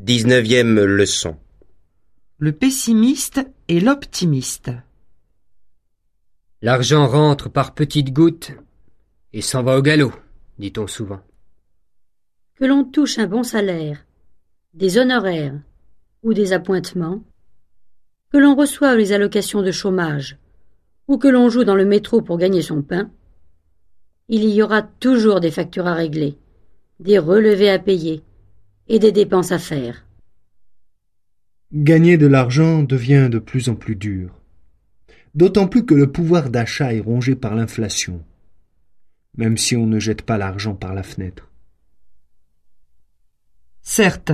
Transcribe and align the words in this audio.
Dix-neuvième 0.00 0.82
leçon. 0.82 1.36
Le 2.38 2.52
pessimiste 2.52 3.42
et 3.68 3.80
l'optimiste. 3.80 4.70
L'argent 6.62 7.06
rentre 7.06 7.50
par 7.50 7.74
petites 7.74 8.10
gouttes 8.10 8.52
et 9.34 9.42
s'en 9.42 9.62
va 9.62 9.76
au 9.76 9.82
galop, 9.82 10.14
dit-on 10.58 10.86
souvent. 10.86 11.20
Que 12.54 12.64
l'on 12.64 12.84
touche 12.84 13.18
un 13.18 13.26
bon 13.26 13.42
salaire, 13.42 14.06
des 14.72 14.96
honoraires 14.96 15.60
ou 16.22 16.32
des 16.32 16.54
appointements, 16.54 17.22
que 18.32 18.38
l'on 18.38 18.54
reçoive 18.54 18.96
les 18.96 19.12
allocations 19.12 19.60
de 19.60 19.70
chômage 19.70 20.38
ou 21.08 21.18
que 21.18 21.28
l'on 21.28 21.50
joue 21.50 21.64
dans 21.64 21.76
le 21.76 21.84
métro 21.84 22.22
pour 22.22 22.38
gagner 22.38 22.62
son 22.62 22.80
pain, 22.80 23.10
il 24.28 24.48
y 24.48 24.62
aura 24.62 24.80
toujours 24.80 25.40
des 25.40 25.50
factures 25.50 25.88
à 25.88 25.92
régler, 25.92 26.38
des 27.00 27.18
relevés 27.18 27.68
à 27.68 27.78
payer 27.78 28.22
et 28.90 28.98
des 28.98 29.12
dépenses 29.12 29.52
à 29.52 29.58
faire. 29.58 30.04
Gagner 31.72 32.18
de 32.18 32.26
l'argent 32.26 32.82
devient 32.82 33.28
de 33.30 33.38
plus 33.38 33.68
en 33.68 33.76
plus 33.76 33.94
dur. 33.94 34.34
D'autant 35.36 35.68
plus 35.68 35.86
que 35.86 35.94
le 35.94 36.10
pouvoir 36.10 36.50
d'achat 36.50 36.92
est 36.92 37.00
rongé 37.00 37.36
par 37.36 37.54
l'inflation, 37.54 38.24
même 39.36 39.56
si 39.56 39.76
on 39.76 39.86
ne 39.86 40.00
jette 40.00 40.22
pas 40.22 40.38
l'argent 40.38 40.74
par 40.74 40.92
la 40.92 41.04
fenêtre. 41.04 41.48
Certes, 43.80 44.32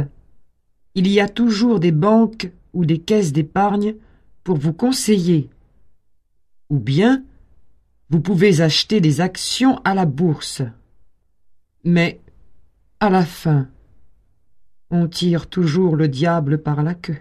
il 0.95 1.07
y 1.07 1.21
a 1.21 1.29
toujours 1.29 1.79
des 1.79 1.93
banques 1.93 2.51
ou 2.73 2.87
des 2.87 2.99
caisses 2.99 3.35
d'épargne 3.35 3.95
pour 4.43 4.57
vous 4.57 4.73
conseiller. 4.73 5.51
Ou 6.71 6.79
bien, 6.79 7.23
vous 8.09 8.21
pouvez 8.21 8.63
acheter 8.63 9.03
des 9.03 9.21
actions 9.21 9.77
à 9.85 9.95
la 9.95 10.07
bourse. 10.07 10.63
Mais, 11.85 12.21
à 13.01 13.11
la 13.11 13.27
fin, 13.27 13.69
on 14.91 15.09
tire 15.09 15.49
toujours 15.49 15.97
le 15.97 16.09
diable 16.09 16.63
par 16.63 16.83
la 16.83 16.95
queue. 16.95 17.19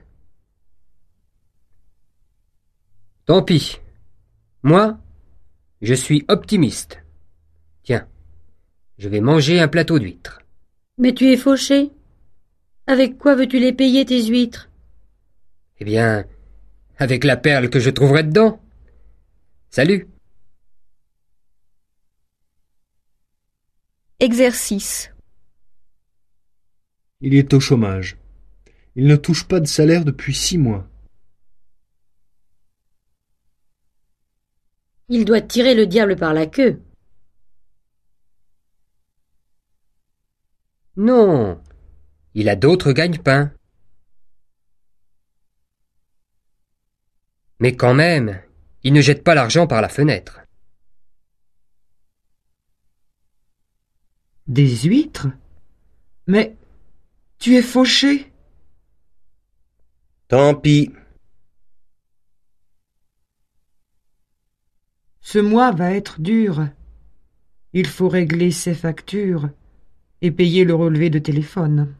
Tant 3.26 3.42
pis. 3.42 3.80
Moi, 4.64 4.98
je 5.82 5.94
suis 5.94 6.26
optimiste. 6.28 7.04
Tiens, 7.84 8.08
je 8.98 9.10
vais 9.10 9.22
manger 9.22 9.60
un 9.60 9.68
plateau 9.68 10.00
d'huîtres. 10.00 10.40
Mais 10.98 11.14
tu 11.14 11.32
es 11.32 11.38
fauché. 11.38 11.92
Avec 12.88 13.18
quoi 13.18 13.36
veux-tu 13.36 13.60
les 13.60 13.74
payer 13.74 14.06
tes 14.06 14.24
huîtres? 14.26 14.70
Eh 15.80 15.86
bien, 15.86 16.26
avec 16.98 17.24
la 17.24 17.36
perle 17.36 17.70
que 17.70 17.80
je 17.80 17.90
trouverai 17.90 18.24
dedans. 18.24 18.62
Salut. 19.70 20.08
Exercice. 24.20 25.15
Il 27.22 27.34
est 27.34 27.54
au 27.54 27.60
chômage. 27.60 28.18
Il 28.96 29.08
ne 29.08 29.16
touche 29.16 29.48
pas 29.48 29.60
de 29.60 29.68
salaire 29.68 30.06
depuis 30.06 30.34
six 30.34 30.58
mois. 30.58 30.88
Il 35.10 35.26
doit 35.26 35.42
tirer 35.42 35.76
le 35.76 35.86
diable 35.86 36.16
par 36.16 36.34
la 36.34 36.48
queue. 36.48 36.82
Non, 40.98 41.62
il 42.34 42.48
a 42.50 42.56
d'autres 42.56 42.94
gagne-pains. 42.94 43.54
Mais 47.60 47.76
quand 47.76 47.94
même, 47.94 48.42
il 48.84 48.94
ne 48.94 49.02
jette 49.02 49.24
pas 49.24 49.36
l'argent 49.36 49.68
par 49.68 49.82
la 49.82 49.90
fenêtre. 49.90 50.42
Des 54.48 54.76
huîtres? 54.84 55.28
Mais 56.28 56.56
tu 57.46 57.56
es 57.56 57.62
fauché 57.62 58.32
Tant 60.28 60.56
pis. 60.56 60.92
Ce 65.22 65.38
mois 65.38 65.72
va 65.72 65.92
être 65.92 66.22
dur. 66.22 66.68
Il 67.74 67.86
faut 67.86 68.10
régler 68.10 68.50
ses 68.50 68.74
factures 68.74 69.52
et 70.24 70.32
payer 70.32 70.64
le 70.64 70.74
relevé 70.74 71.12
de 71.12 71.20
téléphone. 71.20 71.94